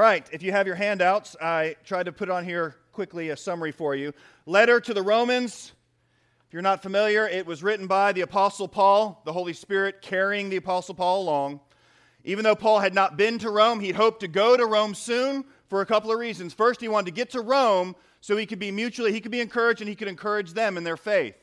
[0.00, 3.72] right, if you have your handouts, I tried to put on here quickly a summary
[3.72, 4.14] for you.
[4.46, 5.72] Letter to the Romans.
[6.46, 10.48] If you're not familiar, it was written by the Apostle Paul, the Holy Spirit carrying
[10.48, 11.60] the Apostle Paul along.
[12.24, 15.44] Even though Paul had not been to Rome, he hoped to go to Rome soon
[15.68, 16.54] for a couple of reasons.
[16.54, 19.40] First, he wanted to get to Rome so he could be mutually, he could be
[19.40, 21.34] encouraged and he could encourage them in their faith.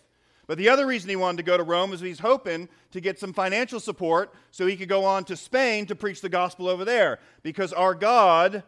[0.50, 3.20] But the other reason he wanted to go to Rome is he's hoping to get
[3.20, 6.84] some financial support so he could go on to Spain to preach the gospel over
[6.84, 7.20] there.
[7.44, 8.64] Because our God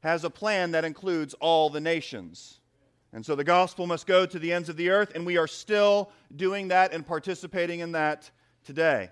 [0.00, 2.58] has a plan that includes all the nations.
[3.12, 5.46] And so the gospel must go to the ends of the earth, and we are
[5.46, 8.28] still doing that and participating in that
[8.64, 9.10] today.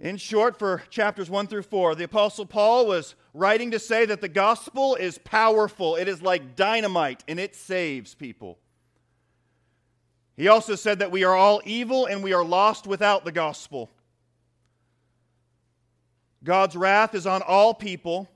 [0.00, 4.20] In short, for chapters 1 through 4, the Apostle Paul was writing to say that
[4.20, 5.94] the gospel is powerful.
[5.94, 8.58] It is like dynamite, and it saves people.
[10.38, 13.90] He also said that we are all evil and we are lost without the gospel.
[16.44, 18.28] God's wrath is on all people.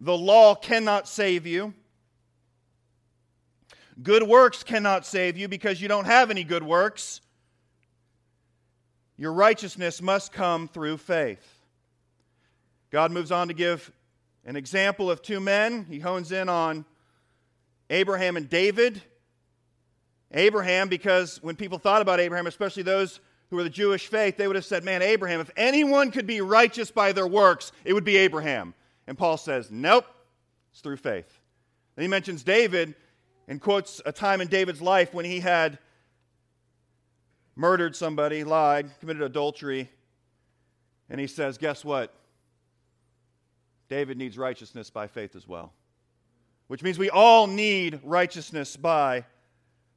[0.00, 1.74] The law cannot save you.
[4.02, 7.20] Good works cannot save you because you don't have any good works.
[9.16, 11.62] Your righteousness must come through faith.
[12.90, 13.92] God moves on to give
[14.44, 15.86] an example of two men.
[15.88, 16.84] He hones in on
[17.90, 19.00] Abraham and David.
[20.34, 24.46] Abraham, because when people thought about Abraham, especially those who were the Jewish faith, they
[24.46, 28.04] would have said, Man, Abraham, if anyone could be righteous by their works, it would
[28.04, 28.74] be Abraham.
[29.06, 30.06] And Paul says, Nope,
[30.72, 31.38] it's through faith.
[31.94, 32.94] Then he mentions David
[33.46, 35.78] and quotes a time in David's life when he had
[37.54, 39.88] murdered somebody, lied, committed adultery.
[41.08, 42.12] And he says, Guess what?
[43.88, 45.72] David needs righteousness by faith as well.
[46.66, 49.26] Which means we all need righteousness by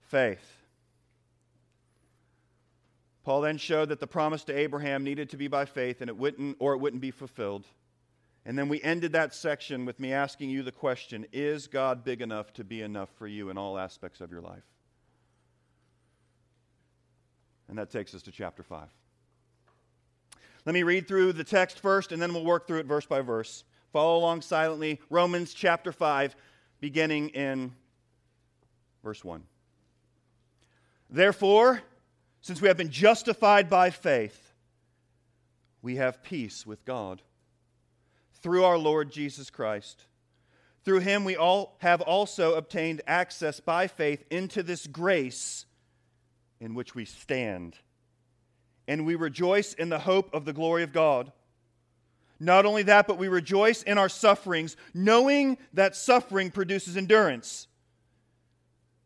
[0.07, 0.53] faith.
[3.23, 6.17] Paul then showed that the promise to Abraham needed to be by faith and it
[6.17, 7.65] wouldn't or it wouldn't be fulfilled.
[8.45, 12.21] And then we ended that section with me asking you the question, is God big
[12.21, 14.63] enough to be enough for you in all aspects of your life?
[17.67, 18.87] And that takes us to chapter 5.
[20.65, 23.19] Let me read through the text first and then we'll work through it verse by
[23.19, 23.65] verse.
[23.91, 25.01] Follow along silently.
[25.09, 26.33] Romans chapter 5
[26.79, 27.73] beginning in
[29.03, 29.43] verse 1.
[31.09, 31.81] Therefore,
[32.41, 34.53] since we have been justified by faith,
[35.81, 37.21] we have peace with God
[38.41, 40.03] through our Lord Jesus Christ.
[40.83, 45.65] Through him we all have also obtained access by faith into this grace
[46.59, 47.75] in which we stand.
[48.87, 51.31] And we rejoice in the hope of the glory of God.
[52.39, 57.67] Not only that, but we rejoice in our sufferings, knowing that suffering produces endurance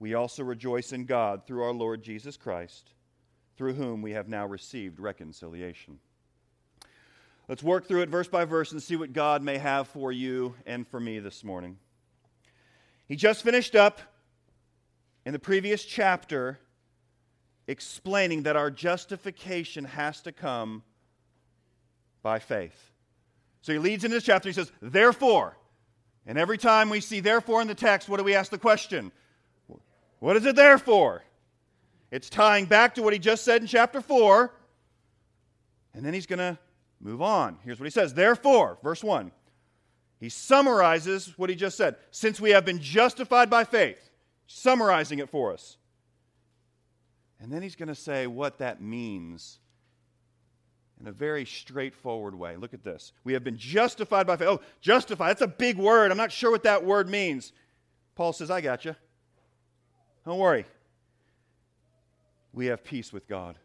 [0.00, 2.90] we also rejoice in God through our Lord Jesus Christ,
[3.56, 6.00] through whom we have now received reconciliation.
[7.46, 10.54] Let's work through it verse by verse and see what God may have for you
[10.66, 11.76] and for me this morning.
[13.06, 14.00] He just finished up
[15.26, 16.58] in the previous chapter
[17.66, 20.82] explaining that our justification has to come
[22.22, 22.90] by faith.
[23.62, 24.48] So he leads into this chapter.
[24.48, 25.58] He says, Therefore,
[26.26, 29.12] and every time we see therefore in the text, what do we ask the question?
[30.20, 31.24] What is it there for?
[32.10, 34.52] It's tying back to what he just said in chapter 4.
[35.94, 36.58] And then he's going to
[37.00, 37.58] move on.
[37.64, 39.32] Here's what he says Therefore, verse 1,
[40.18, 41.96] he summarizes what he just said.
[42.10, 44.10] Since we have been justified by faith,
[44.46, 45.76] summarizing it for us.
[47.40, 49.58] And then he's going to say what that means
[51.00, 52.56] in a very straightforward way.
[52.56, 53.12] Look at this.
[53.24, 54.48] We have been justified by faith.
[54.48, 56.10] Oh, justified, that's a big word.
[56.10, 57.54] I'm not sure what that word means.
[58.14, 58.94] Paul says, I got you.
[60.24, 60.66] Don't worry.
[62.52, 63.56] We have peace with God.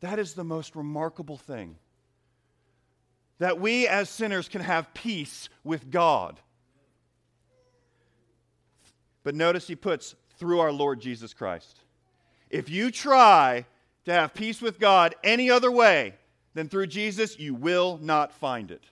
[0.00, 1.76] That is the most remarkable thing.
[3.42, 6.38] that we as sinners can have peace with God.
[9.24, 11.80] But notice he puts through our Lord Jesus Christ.
[12.50, 13.66] If you try
[14.04, 16.14] to have peace with God any other way
[16.54, 18.84] than through Jesus, you will not find it.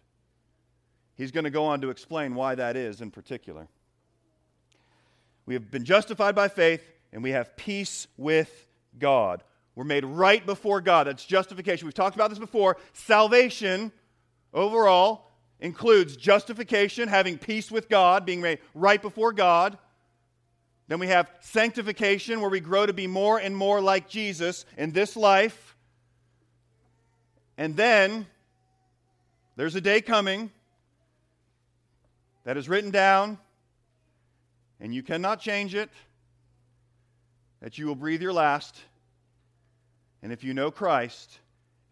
[1.14, 3.68] He's going to go on to explain why that is in particular.
[5.50, 6.80] We have been justified by faith
[7.12, 8.68] and we have peace with
[9.00, 9.42] God.
[9.74, 11.08] We're made right before God.
[11.08, 11.88] That's justification.
[11.88, 12.76] We've talked about this before.
[12.92, 13.90] Salvation,
[14.54, 15.26] overall,
[15.58, 19.76] includes justification, having peace with God, being made right before God.
[20.86, 24.92] Then we have sanctification, where we grow to be more and more like Jesus in
[24.92, 25.76] this life.
[27.58, 28.24] And then
[29.56, 30.52] there's a day coming
[32.44, 33.36] that is written down,
[34.80, 35.90] and you cannot change it,
[37.60, 38.80] that you will breathe your last.
[40.22, 41.38] And if you know Christ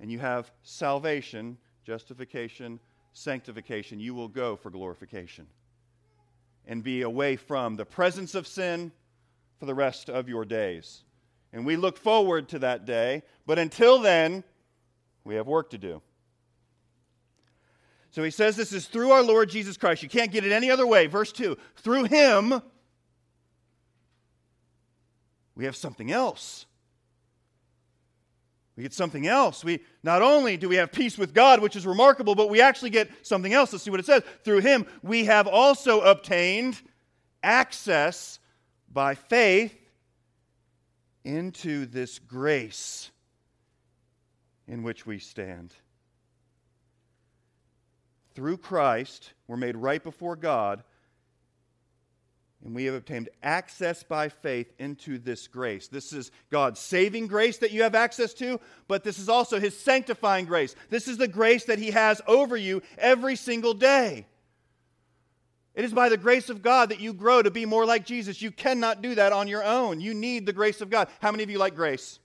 [0.00, 2.80] and you have salvation, justification,
[3.12, 5.46] sanctification, you will go for glorification
[6.66, 8.92] and be away from the presence of sin
[9.58, 11.02] for the rest of your days.
[11.52, 14.44] And we look forward to that day, but until then,
[15.24, 16.02] we have work to do.
[18.10, 20.02] So he says this is through our Lord Jesus Christ.
[20.02, 21.06] You can't get it any other way.
[21.06, 22.62] Verse 2 through him,
[25.58, 26.66] we have something else.
[28.76, 29.64] We get something else.
[29.64, 32.90] We not only do we have peace with God, which is remarkable, but we actually
[32.90, 33.72] get something else.
[33.72, 34.22] Let's see what it says.
[34.44, 36.80] Through him we have also obtained
[37.42, 38.38] access
[38.88, 39.76] by faith
[41.24, 43.10] into this grace
[44.68, 45.74] in which we stand.
[48.36, 50.84] Through Christ, we're made right before God
[52.64, 55.86] and we have obtained access by faith into this grace.
[55.88, 59.78] This is God's saving grace that you have access to, but this is also His
[59.78, 60.74] sanctifying grace.
[60.90, 64.26] This is the grace that He has over you every single day.
[65.74, 68.42] It is by the grace of God that you grow to be more like Jesus.
[68.42, 70.00] You cannot do that on your own.
[70.00, 71.08] You need the grace of God.
[71.20, 72.18] How many of you like grace?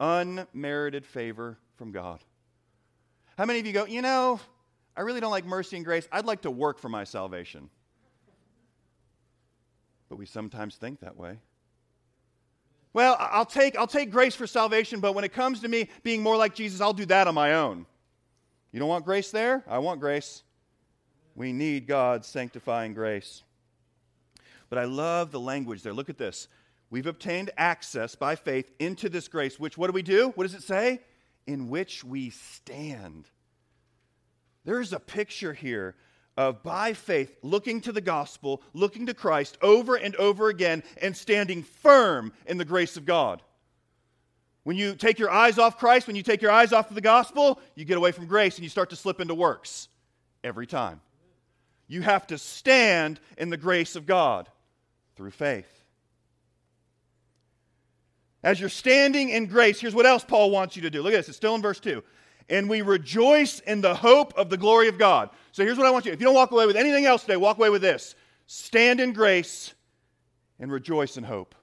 [0.00, 2.20] Unmerited favor from God.
[3.36, 4.40] How many of you go, you know,
[4.96, 6.08] I really don't like mercy and grace.
[6.10, 7.68] I'd like to work for my salvation
[10.14, 11.40] but we sometimes think that way.
[12.92, 16.22] Well, I'll take, I'll take grace for salvation, but when it comes to me being
[16.22, 17.84] more like Jesus, I'll do that on my own.
[18.70, 19.64] You don't want grace there?
[19.66, 20.44] I want grace.
[21.34, 23.42] We need God's sanctifying grace.
[24.70, 25.92] But I love the language there.
[25.92, 26.46] Look at this.
[26.90, 30.28] We've obtained access by faith into this grace, which, what do we do?
[30.36, 31.00] What does it say?
[31.48, 33.28] In which we stand.
[34.64, 35.96] There's a picture here
[36.36, 41.16] of by faith looking to the gospel, looking to Christ over and over again, and
[41.16, 43.42] standing firm in the grace of God.
[44.64, 47.00] When you take your eyes off Christ, when you take your eyes off of the
[47.00, 49.88] gospel, you get away from grace and you start to slip into works
[50.42, 51.00] every time.
[51.86, 54.48] You have to stand in the grace of God
[55.16, 55.70] through faith.
[58.42, 61.02] As you're standing in grace, here's what else Paul wants you to do.
[61.02, 62.02] Look at this, it's still in verse 2
[62.48, 65.30] and we rejoice in the hope of the glory of God.
[65.52, 67.36] So here's what I want you if you don't walk away with anything else today,
[67.36, 68.14] walk away with this
[68.46, 69.74] stand in grace
[70.58, 71.54] and rejoice in hope.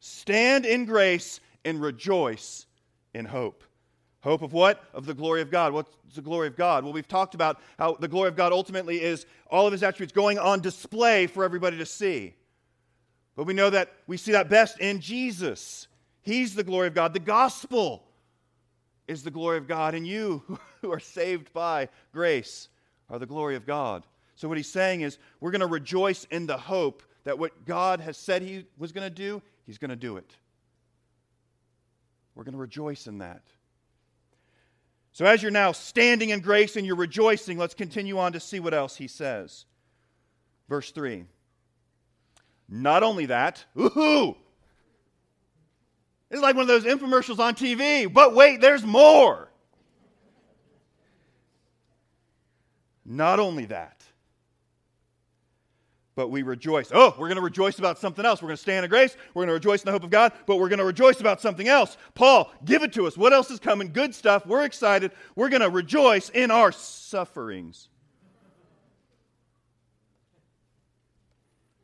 [0.00, 2.66] Stand in grace and rejoice
[3.14, 3.64] in hope.
[4.20, 4.82] Hope of what?
[4.92, 5.72] Of the glory of God.
[5.72, 6.84] What's the glory of God?
[6.84, 10.12] Well, we've talked about how the glory of God ultimately is all of his attributes
[10.12, 12.34] going on display for everybody to see.
[13.36, 15.86] But we know that we see that best in Jesus.
[16.22, 17.12] He's the glory of God.
[17.12, 18.05] The gospel
[19.08, 20.42] is the glory of God, and you
[20.82, 22.68] who are saved by grace
[23.08, 24.04] are the glory of God.
[24.34, 28.00] So, what he's saying is, we're going to rejoice in the hope that what God
[28.00, 30.36] has said he was going to do, he's going to do it.
[32.34, 33.42] We're going to rejoice in that.
[35.12, 38.60] So, as you're now standing in grace and you're rejoicing, let's continue on to see
[38.60, 39.64] what else he says.
[40.68, 41.24] Verse 3.
[42.68, 44.36] Not only that, ooh,
[46.30, 48.12] it's like one of those infomercials on TV.
[48.12, 49.48] But wait, there's more.
[53.04, 54.02] Not only that,
[56.16, 56.90] but we rejoice.
[56.92, 58.42] Oh, we're going to rejoice about something else.
[58.42, 59.16] We're going to stand in grace.
[59.32, 61.40] We're going to rejoice in the hope of God, but we're going to rejoice about
[61.40, 61.96] something else.
[62.14, 63.16] Paul, give it to us.
[63.16, 63.92] What else is coming?
[63.92, 64.44] Good stuff.
[64.46, 65.12] We're excited.
[65.36, 67.88] We're going to rejoice in our sufferings.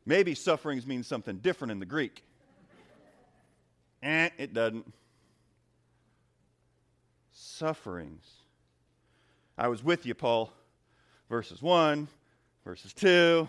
[0.05, 2.25] Maybe sufferings means something different in the Greek.
[4.03, 4.85] Eh, it doesn't.
[7.31, 8.29] Sufferings.
[9.57, 10.51] I was with you, Paul.
[11.29, 12.07] Verses 1,
[12.65, 13.47] verses 2.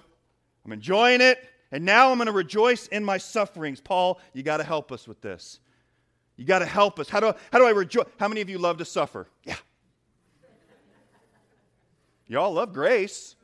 [0.64, 3.80] I'm enjoying it, and now I'm going to rejoice in my sufferings.
[3.80, 5.58] Paul, you got to help us with this.
[6.36, 7.08] You got to help us.
[7.08, 8.06] How do, how do I rejoice?
[8.18, 9.26] How many of you love to suffer?
[9.42, 9.56] Yeah.
[12.26, 13.34] Y'all love grace.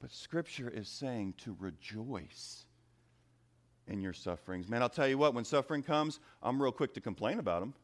[0.00, 2.64] But Scripture is saying to rejoice
[3.90, 4.68] in your sufferings.
[4.68, 7.74] Man, I'll tell you what, when suffering comes, I'm real quick to complain about them.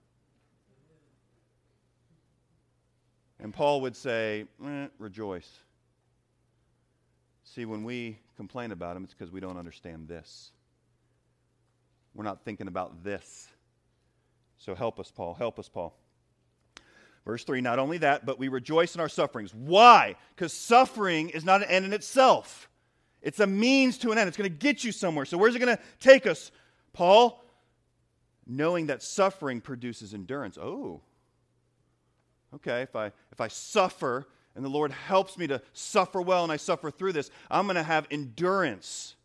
[3.40, 5.58] And Paul would say, eh, rejoice.
[7.44, 10.52] See, when we complain about them, it's because we don't understand this.
[12.14, 13.48] We're not thinking about this.
[14.56, 15.34] So help us, Paul.
[15.34, 15.94] Help us, Paul.
[17.26, 19.52] Verse 3 Not only that, but we rejoice in our sufferings.
[19.52, 20.14] Why?
[20.34, 22.70] Because suffering is not an end in itself,
[23.26, 24.28] it's a means to an end.
[24.28, 25.24] It's going to get you somewhere.
[25.24, 26.52] So, where's it going to take us,
[26.92, 27.42] Paul?
[28.46, 30.56] Knowing that suffering produces endurance.
[30.56, 31.00] Oh,
[32.54, 32.82] okay.
[32.82, 36.56] If I, if I suffer and the Lord helps me to suffer well and I
[36.56, 39.16] suffer through this, I'm going to have endurance.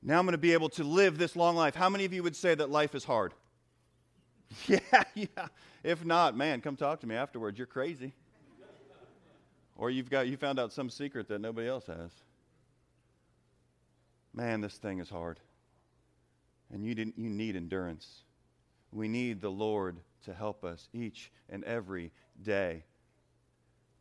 [0.00, 1.74] Now I'm going to be able to live this long life.
[1.74, 3.34] How many of you would say that life is hard?
[4.68, 5.48] Yeah, yeah.
[5.82, 7.58] If not, man, come talk to me afterwards.
[7.58, 8.12] You're crazy.
[9.74, 12.12] Or you've got you found out some secret that nobody else has.
[14.34, 15.38] Man, this thing is hard.
[16.72, 18.22] And you didn't you need endurance.
[18.90, 22.10] We need the Lord to help us each and every
[22.42, 22.84] day.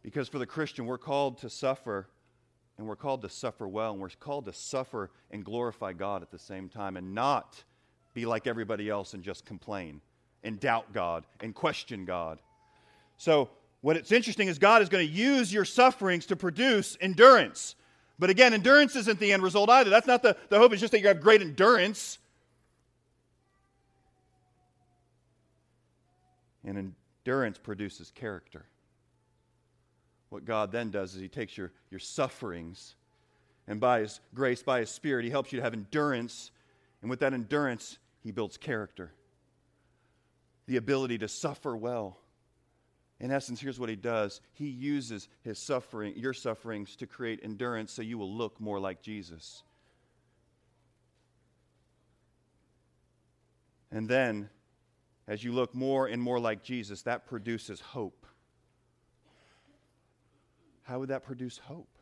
[0.02, 2.10] Because for the Christian, we're called to suffer
[2.78, 6.32] and we're called to suffer well, and we're called to suffer and glorify God at
[6.32, 7.64] the same time and not
[8.16, 10.02] be like everybody else and just complain
[10.44, 12.40] and doubt God and question God.
[13.18, 13.50] So,
[13.82, 17.76] what it's interesting is God is going to use your sufferings to produce endurance.
[18.20, 19.90] But again, endurance isn't the end result either.
[19.90, 22.20] That's not the, the hope, it's just that you have great endurance.
[26.64, 26.94] And
[27.26, 28.66] endurance produces character.
[30.30, 32.96] What God then does is He takes your, your sufferings,
[33.68, 36.52] and by His grace, by His Spirit, He helps you to have endurance.
[37.02, 39.12] And with that endurance, He builds character
[40.68, 42.18] the ability to suffer well.
[43.24, 44.42] In essence, here's what he does.
[44.52, 49.02] He uses his suffering, your sufferings, to create endurance so you will look more like
[49.02, 49.64] Jesus.
[53.90, 54.50] And then,
[55.26, 58.26] as you look more and more like Jesus, that produces hope.
[60.82, 61.98] How would that produce hope?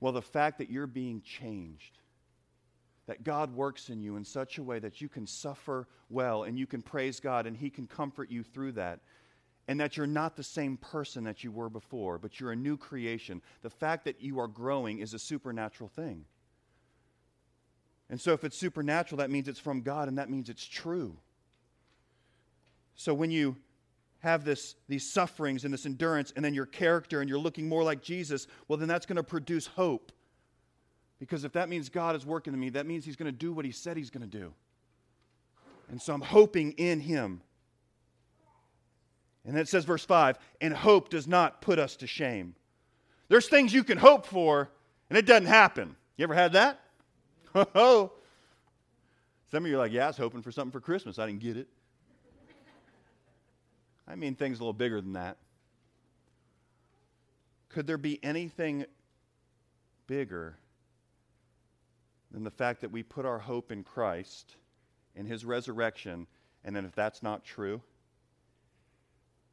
[0.00, 1.98] Well, the fact that you're being changed
[3.08, 6.58] that God works in you in such a way that you can suffer well and
[6.58, 9.00] you can praise God and He can comfort you through that.
[9.68, 12.76] And that you're not the same person that you were before, but you're a new
[12.76, 13.42] creation.
[13.62, 16.24] The fact that you are growing is a supernatural thing.
[18.10, 21.16] And so, if it's supernatural, that means it's from God and that means it's true.
[22.94, 23.56] So, when you
[24.20, 27.84] have this, these sufferings and this endurance, and then your character, and you're looking more
[27.84, 30.10] like Jesus, well, then that's going to produce hope.
[31.18, 33.52] Because if that means God is working in me, that means He's going to do
[33.52, 34.52] what He said He's going to do.
[35.90, 37.42] And so I'm hoping in Him.
[39.48, 42.54] And then it says, verse 5 and hope does not put us to shame.
[43.28, 44.68] There's things you can hope for,
[45.08, 45.96] and it doesn't happen.
[46.18, 46.80] You ever had that?
[47.74, 48.12] Oh.
[49.50, 51.18] Some of you are like, yeah, I was hoping for something for Christmas.
[51.18, 51.66] I didn't get it.
[54.06, 55.38] I mean, things a little bigger than that.
[57.70, 58.84] Could there be anything
[60.06, 60.58] bigger
[62.30, 64.56] than the fact that we put our hope in Christ,
[65.16, 66.26] in his resurrection,
[66.64, 67.80] and then if that's not true,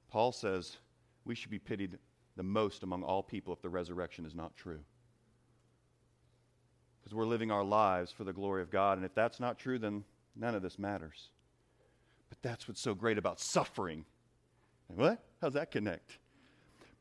[0.09, 0.77] Paul says
[1.25, 1.97] we should be pitied
[2.35, 4.79] the most among all people if the resurrection is not true.
[7.01, 9.77] Because we're living our lives for the glory of God, and if that's not true,
[9.77, 10.03] then
[10.35, 11.29] none of this matters.
[12.29, 14.05] But that's what's so great about suffering.
[14.87, 15.23] What?
[15.41, 16.17] How's that connect?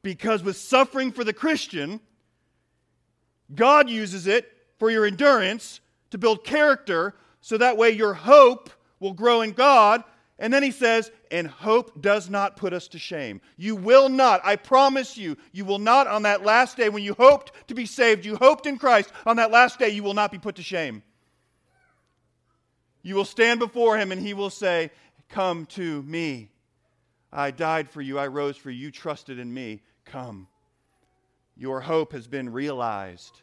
[0.03, 2.01] Because with suffering for the Christian,
[3.55, 5.81] God uses it for your endurance,
[6.11, 8.71] to build character, so that way your hope
[9.01, 10.05] will grow in God.
[10.39, 13.41] And then he says, and hope does not put us to shame.
[13.57, 17.15] You will not, I promise you, you will not on that last day when you
[17.15, 20.33] hoped to be saved, you hoped in Christ, on that last day you will not
[20.33, 21.03] be put to shame.
[23.03, 24.91] You will stand before him and he will say,
[25.29, 26.51] Come to me.
[27.33, 29.83] I died for you, I rose for you, you trusted in me.
[30.05, 30.49] Come.
[31.57, 33.43] Your hope has been realized.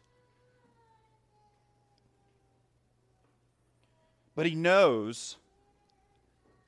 [4.36, 5.38] But he knows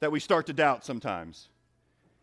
[0.04, 1.48] that we start to doubt sometimes.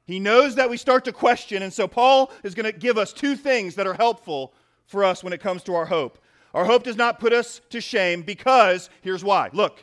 [0.04, 3.10] He knows that we start to question, and so Paul is going to give us
[3.10, 4.52] two things that are helpful
[4.86, 6.18] for us when it comes to our hope.
[6.52, 9.48] Our hope does not put us to shame because, here's why.
[9.54, 9.82] Look,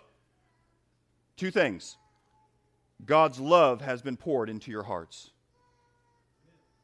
[1.38, 1.98] two things.
[3.04, 5.32] God's love has been poured into your hearts.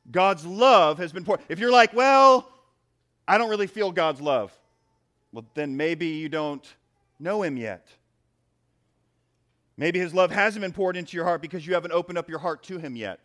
[0.10, 1.41] God's love has been poured.
[1.48, 2.51] If you're like, well,
[3.27, 4.51] I don't really feel God's love,
[5.32, 6.65] well, then maybe you don't
[7.20, 7.88] know Him yet.
[9.77, 12.39] Maybe his love hasn't been poured into your heart because you haven't opened up your
[12.39, 13.20] heart to him yet.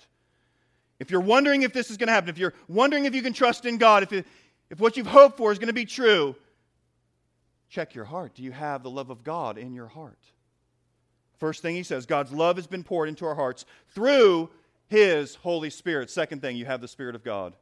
[0.99, 3.33] If you're wondering if this is going to happen, if you're wondering if you can
[3.33, 4.27] trust in God, if, it,
[4.71, 6.35] if what you've hoped for is going to be true,
[7.69, 8.35] check your heart.
[8.35, 10.19] Do you have the love of God in your heart?
[11.39, 13.65] First thing he says, God's love has been poured into our hearts
[13.95, 14.51] through
[14.89, 16.11] his Holy Spirit.
[16.11, 17.55] Second thing, you have the Spirit of God.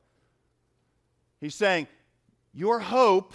[1.40, 1.88] He's saying,
[2.54, 3.34] Your hope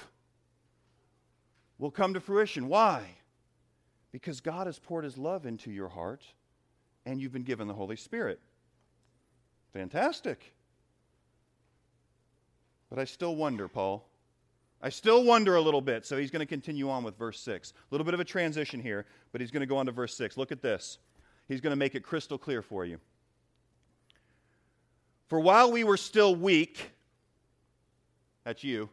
[1.77, 2.67] will come to fruition.
[2.67, 3.03] Why?
[4.11, 6.23] Because God has poured his love into your heart
[7.05, 8.39] and you've been given the Holy Spirit.
[9.73, 10.53] Fantastic.
[12.89, 14.05] But I still wonder, Paul.
[14.81, 16.05] I still wonder a little bit.
[16.05, 17.71] So he's going to continue on with verse 6.
[17.71, 20.15] A little bit of a transition here, but he's going to go on to verse
[20.17, 20.37] 6.
[20.37, 20.97] Look at this.
[21.47, 22.99] He's going to make it crystal clear for you.
[25.27, 26.91] For while we were still weak,
[28.43, 28.89] that's you.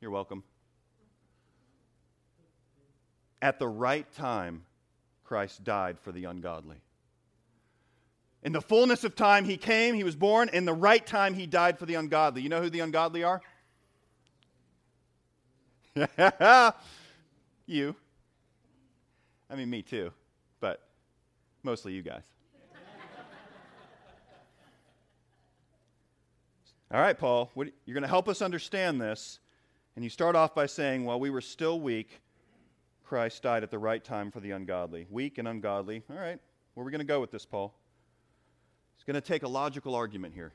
[0.00, 0.42] You're welcome.
[3.42, 4.62] At the right time,
[5.24, 6.76] Christ died for the ungodly.
[8.44, 10.48] In the fullness of time, he came, he was born.
[10.52, 12.42] In the right time, he died for the ungodly.
[12.42, 13.42] You know who the ungodly are?
[17.66, 17.94] you.
[19.50, 20.12] I mean, me too,
[20.60, 20.80] but
[21.64, 22.22] mostly you guys.
[26.92, 29.40] All right, Paul, what, you're going to help us understand this.
[29.96, 32.21] And you start off by saying, while we were still weak,
[33.12, 35.06] Christ died at the right time for the ungodly.
[35.10, 36.02] Weak and ungodly.
[36.08, 36.38] All right,
[36.72, 37.74] where are we going to go with this, Paul?
[38.94, 40.54] It's going to take a logical argument here.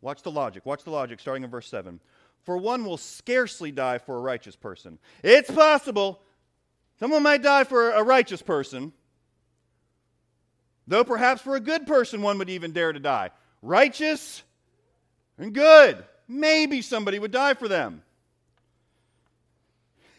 [0.00, 0.64] Watch the logic.
[0.64, 2.00] Watch the logic starting in verse 7.
[2.44, 4.98] For one will scarcely die for a righteous person.
[5.22, 6.22] It's possible
[6.98, 8.94] someone might die for a righteous person,
[10.86, 13.32] though perhaps for a good person one would even dare to die.
[13.60, 14.42] Righteous
[15.36, 16.02] and good.
[16.26, 18.00] Maybe somebody would die for them.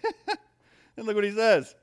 [0.97, 1.75] and look what he says.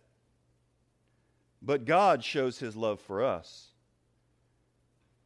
[1.62, 3.68] But God shows his love for us,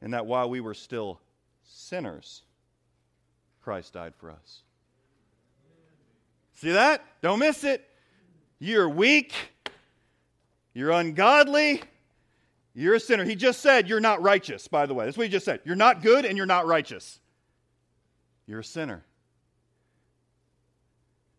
[0.00, 1.20] and that while we were still
[1.64, 2.42] sinners,
[3.60, 4.62] Christ died for us.
[6.54, 7.04] See that?
[7.22, 7.88] Don't miss it.
[8.58, 9.32] You're weak.
[10.74, 11.82] You're ungodly.
[12.74, 13.24] You're a sinner.
[13.24, 15.04] He just said you're not righteous, by the way.
[15.04, 15.60] That's what he just said.
[15.64, 17.18] You're not good and you're not righteous.
[18.46, 19.04] You're a sinner.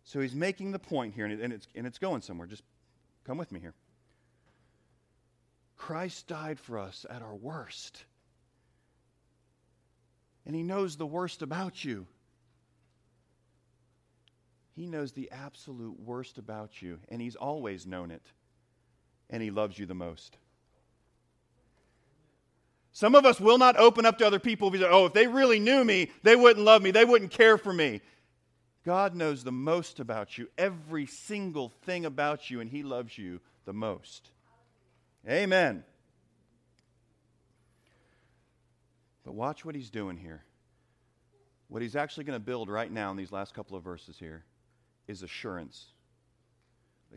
[0.10, 2.48] So he's making the point here, and, it's, and it's going somewhere.
[2.48, 2.64] Just
[3.26, 3.76] come with me here.
[5.78, 8.06] Christ died for us at our worst.
[10.48, 12.08] And he knows the worst about you.
[14.76, 18.26] He knows the absolute worst about you, and he's always known it.
[19.30, 20.38] And he loves you the most.
[22.94, 25.60] Some of us will not open up to other people because, oh, if they really
[25.60, 28.02] knew me, they wouldn't love me, they wouldn't care for me.
[28.86, 33.42] God knows the most about you, every single thing about you, and He loves you
[33.66, 34.30] the most.
[35.28, 35.84] Amen.
[39.26, 40.44] But watch what He's doing here.
[41.68, 44.46] What He's actually going to build right now in these last couple of verses here
[45.08, 45.88] is assurance.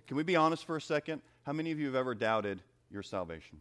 [0.06, 1.22] Can we be honest for a second?
[1.44, 3.60] How many of you have ever doubted your salvation?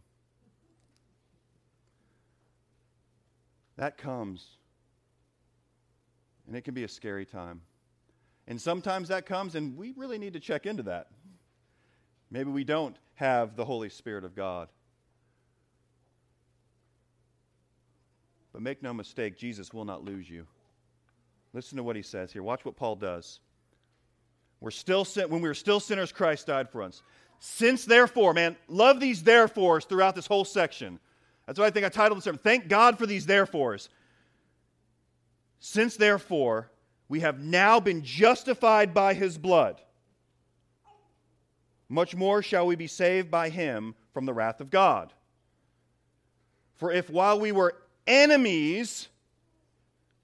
[3.76, 4.44] That comes.
[6.46, 7.62] And it can be a scary time.
[8.46, 11.08] And sometimes that comes, and we really need to check into that.
[12.30, 14.68] Maybe we don't have the Holy Spirit of God.
[18.52, 20.46] But make no mistake, Jesus will not lose you.
[21.52, 22.42] Listen to what he says here.
[22.42, 23.40] Watch what Paul does.
[24.60, 27.02] We're still sin- when we were still sinners, Christ died for us.
[27.38, 30.98] Since therefore, man, love these therefores throughout this whole section.
[31.46, 33.88] That's why I think I titled the sermon, Thank God for these therefores.
[35.58, 36.70] Since therefore
[37.12, 39.78] we have now been justified by his blood,
[41.90, 45.12] much more shall we be saved by him from the wrath of God.
[46.76, 49.08] For if while we were enemies,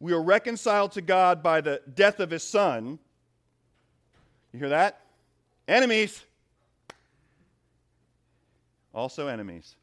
[0.00, 2.98] we were reconciled to God by the death of his son,
[4.54, 5.02] you hear that?
[5.68, 6.24] Enemies.
[8.94, 9.76] Also enemies.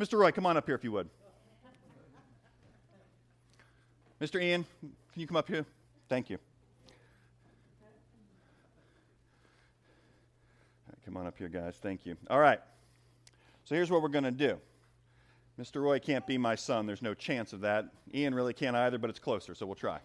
[0.00, 0.18] Mr.
[0.18, 1.10] Roy, come on up here if you would.
[4.18, 4.42] Mr.
[4.42, 4.64] Ian,
[5.14, 5.64] can you come up here?
[6.08, 6.38] Thank you.
[10.88, 11.76] Right, come on up here, guys.
[11.80, 12.16] Thank you.
[12.28, 12.58] All right.
[13.64, 14.58] So here's what we're going to do.
[15.56, 15.80] Mr.
[15.80, 16.84] Roy can't be my son.
[16.84, 17.86] There's no chance of that.
[18.12, 20.00] Ian really can't either, but it's closer, so we'll try.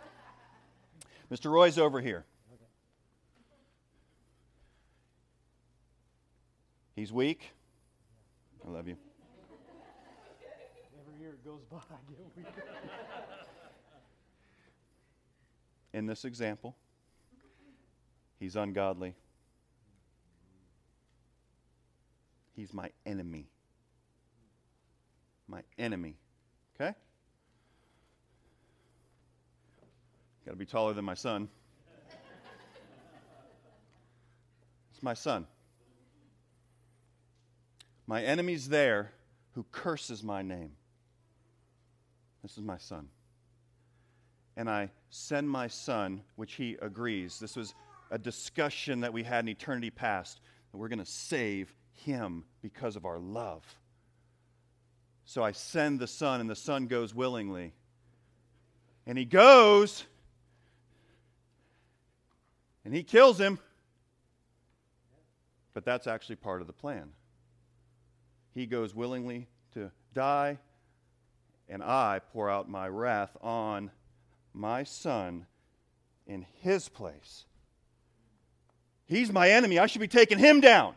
[1.32, 1.50] Mr.
[1.50, 2.26] Roy's over here.
[6.94, 7.52] He's weak.
[8.66, 8.98] I love you.
[11.00, 12.62] Every year it goes by, I get weaker.
[15.92, 16.76] In this example,
[18.38, 19.14] he's ungodly.
[22.54, 23.46] He's my enemy.
[25.48, 26.16] My enemy.
[26.74, 26.94] Okay?
[30.44, 31.48] Got to be taller than my son.
[34.92, 35.46] It's my son.
[38.06, 39.12] My enemy's there
[39.54, 40.72] who curses my name.
[42.42, 43.08] This is my son.
[44.60, 47.38] And I send my son, which he agrees.
[47.38, 47.74] This was
[48.10, 50.38] a discussion that we had in eternity past
[50.70, 53.64] that we're going to save him because of our love.
[55.24, 57.72] So I send the son, and the son goes willingly.
[59.06, 60.04] And he goes,
[62.84, 63.58] and he kills him.
[65.72, 67.12] But that's actually part of the plan.
[68.52, 70.58] He goes willingly to die,
[71.66, 73.90] and I pour out my wrath on
[74.52, 75.46] my son
[76.26, 77.44] in his place.
[79.06, 79.78] He's my enemy.
[79.78, 80.94] I should be taking him down.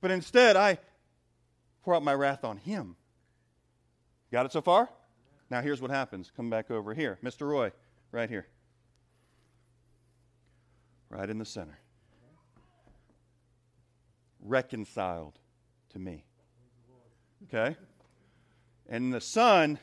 [0.00, 0.78] But instead, I
[1.82, 2.96] pour out my wrath on him.
[4.32, 4.88] Got it so far?
[5.50, 6.32] Now, here's what happens.
[6.36, 7.18] Come back over here.
[7.22, 7.48] Mr.
[7.48, 7.72] Roy,
[8.10, 8.46] right here.
[11.08, 11.78] Right in the center.
[14.40, 15.38] Reconciled
[15.90, 16.24] to me.
[17.44, 17.76] Okay?
[18.88, 19.78] And the Son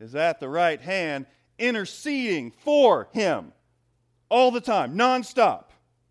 [0.00, 1.26] is at the right hand
[1.58, 3.52] interceding for him
[4.28, 5.64] all the time, nonstop.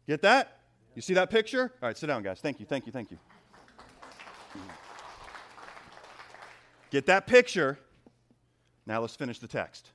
[0.08, 0.60] Get that?
[0.95, 1.71] You see that picture?
[1.82, 2.39] All right, sit down, guys.
[2.39, 3.19] Thank you, thank you, thank you.
[6.89, 7.78] Get that picture.
[8.86, 9.91] Now let's finish the text.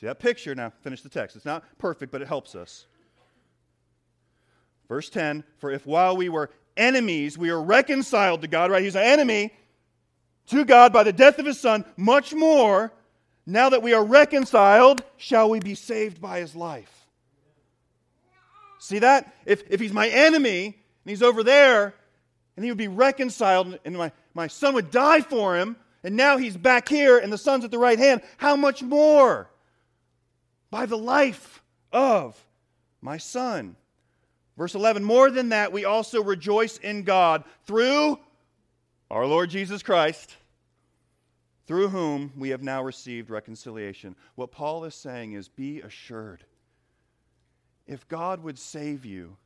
[0.00, 0.54] See that picture?
[0.54, 1.36] Now finish the text.
[1.36, 2.86] It's not perfect, but it helps us.
[4.88, 8.82] Verse 10 For if while we were enemies, we are reconciled to God, right?
[8.82, 9.52] He's an enemy
[10.48, 12.92] to God by the death of his Son, much more,
[13.46, 17.06] now that we are reconciled, shall we be saved by his life.
[18.78, 19.34] See that?
[19.46, 20.74] If, if he's my enemy and
[21.10, 21.94] he's over there
[22.56, 26.36] and he would be reconciled and my, my son would die for him, and now
[26.36, 29.48] he's back here and the son's at the right hand, how much more?
[30.70, 32.38] By the life of
[33.00, 33.76] my son.
[34.56, 38.18] Verse 11, more than that, we also rejoice in God through
[39.10, 40.36] our Lord Jesus Christ,
[41.66, 44.16] through whom we have now received reconciliation.
[44.34, 46.44] What Paul is saying is be assured.
[47.86, 49.36] If God would save you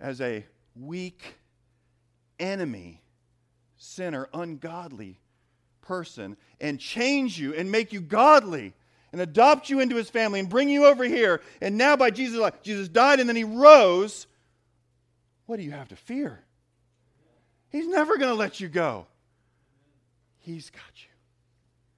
[0.00, 0.44] as a
[0.74, 1.36] weak
[2.38, 3.02] enemy,
[3.76, 5.18] sinner, ungodly
[5.82, 8.74] person, and change you and make you godly,
[9.12, 11.40] and adopt you into his family and bring you over here.
[11.62, 14.26] And now, by Jesus' life, Jesus died and then he rose.
[15.46, 16.44] What do you have to fear?
[17.70, 19.06] He's never going to let you go.
[20.38, 21.15] He's got you.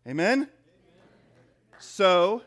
[0.08, 0.48] Amen?
[1.78, 2.42] So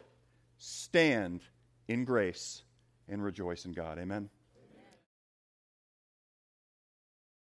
[0.58, 1.41] stand
[1.88, 2.63] in grace
[3.08, 4.00] and rejoice in God.
[4.00, 4.30] Amen.